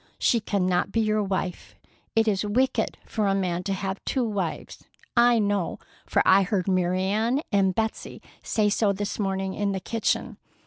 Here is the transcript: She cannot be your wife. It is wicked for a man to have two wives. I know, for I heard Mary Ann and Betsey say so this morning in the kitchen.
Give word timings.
She 0.17 0.39
cannot 0.39 0.91
be 0.91 0.99
your 0.99 1.21
wife. 1.21 1.75
It 2.15 2.27
is 2.27 2.43
wicked 2.43 2.97
for 3.05 3.27
a 3.27 3.35
man 3.35 3.61
to 3.65 3.73
have 3.73 4.03
two 4.03 4.23
wives. 4.27 4.83
I 5.15 5.37
know, 5.37 5.77
for 6.07 6.23
I 6.25 6.41
heard 6.41 6.67
Mary 6.67 7.03
Ann 7.03 7.41
and 7.51 7.75
Betsey 7.75 8.19
say 8.41 8.67
so 8.67 8.93
this 8.93 9.19
morning 9.19 9.53
in 9.53 9.73
the 9.73 9.79
kitchen. 9.79 10.37